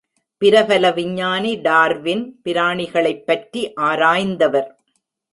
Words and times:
பிரபல 0.37 0.91
விஞ்ஞானி 0.91 1.55
டார்வின் 1.55 2.39
பிராணிகளைப் 2.43 3.25
பற்றி 3.25 3.73
ஆராய்ந்தவர். 3.81 4.67